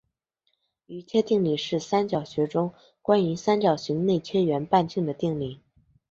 [0.87, 5.61] 余切定理是三角学中关于三角形内切圆半径的定理。